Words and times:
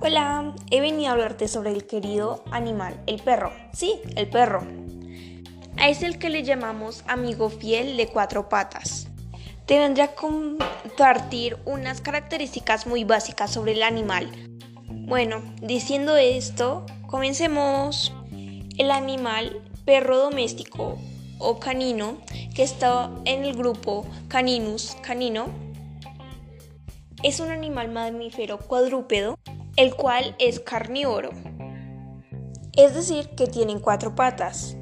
Hola, 0.00 0.54
he 0.70 0.80
venido 0.80 1.10
a 1.10 1.12
hablarte 1.12 1.46
sobre 1.46 1.70
el 1.70 1.86
querido 1.86 2.42
animal, 2.50 3.00
el 3.06 3.22
perro. 3.22 3.52
Sí, 3.72 4.00
el 4.16 4.28
perro. 4.28 4.66
Es 5.80 6.02
el 6.02 6.18
que 6.18 6.30
le 6.30 6.42
llamamos 6.42 7.04
amigo 7.06 7.48
fiel 7.50 7.96
de 7.96 8.08
cuatro 8.08 8.48
patas. 8.48 9.06
Te 9.66 9.78
vendré 9.78 10.02
a 10.02 10.14
compartir 10.16 11.56
unas 11.64 12.00
características 12.00 12.88
muy 12.88 13.04
básicas 13.04 13.52
sobre 13.52 13.72
el 13.72 13.84
animal. 13.84 14.28
Bueno, 14.88 15.40
diciendo 15.60 16.16
esto, 16.16 16.84
comencemos. 17.06 18.12
El 18.78 18.90
animal 18.90 19.62
perro 19.84 20.18
doméstico 20.18 20.98
o 21.42 21.58
canino 21.58 22.18
que 22.54 22.62
está 22.62 23.10
en 23.24 23.44
el 23.44 23.54
grupo 23.54 24.06
Caninus 24.28 24.96
canino 25.02 25.46
es 27.22 27.40
un 27.40 27.50
animal 27.50 27.90
mamífero 27.90 28.58
cuadrúpedo 28.58 29.38
el 29.76 29.94
cual 29.94 30.36
es 30.38 30.60
carnívoro, 30.60 31.30
es 32.76 32.94
decir, 32.94 33.30
que 33.30 33.46
tienen 33.46 33.80
cuatro 33.80 34.14
patas. 34.14 34.76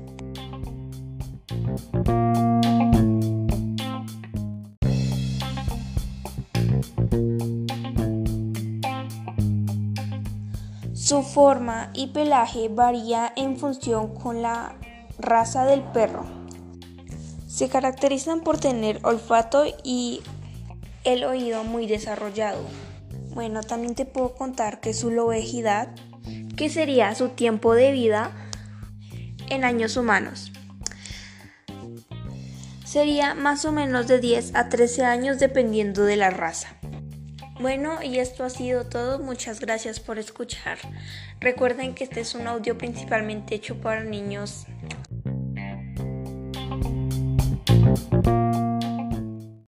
Su 10.93 11.23
forma 11.23 11.91
y 11.93 12.09
pelaje 12.09 12.69
varía 12.69 13.33
en 13.35 13.57
función 13.57 14.15
con 14.15 14.43
la 14.43 14.77
raza 15.19 15.65
del 15.65 15.83
perro. 15.83 16.40
Se 17.61 17.69
caracterizan 17.69 18.41
por 18.41 18.57
tener 18.57 19.01
olfato 19.03 19.65
y 19.85 20.23
el 21.05 21.25
oído 21.25 21.63
muy 21.63 21.87
desarrollado. 21.87 22.65
Bueno, 23.35 23.63
también 23.63 23.95
te 23.95 24.07
puedo 24.07 24.35
contar 24.35 24.81
que 24.81 24.95
su 24.95 25.11
lobejidad, 25.11 25.95
que 26.57 26.71
sería 26.71 27.15
su 27.15 27.29
tiempo 27.29 27.75
de 27.75 27.93
vida 27.93 28.31
en 29.51 29.65
años 29.65 29.99
humanos, 29.99 30.53
sería 32.87 33.35
más 33.35 33.67
o 33.67 33.73
menos 33.73 34.09
de 34.09 34.21
10 34.21 34.55
a 34.55 34.71
13 34.71 35.05
años 35.05 35.39
dependiendo 35.39 36.05
de 36.05 36.17
la 36.17 36.31
raza. 36.31 36.79
Bueno, 37.61 38.03
y 38.03 38.21
esto 38.21 38.43
ha 38.43 38.49
sido 38.49 38.87
todo. 38.87 39.19
Muchas 39.19 39.61
gracias 39.61 40.01
por 40.01 40.19
escuchar. 40.19 40.79
Recuerden 41.41 41.95
que 41.95 42.05
este 42.05 42.21
es 42.21 42.35
un 42.35 42.47
audio 42.47 42.79
principalmente 42.79 43.55
hecho 43.55 43.79
para 43.83 44.03
niños. 44.03 44.65
Thank 47.97 48.27
you. 48.27 48.70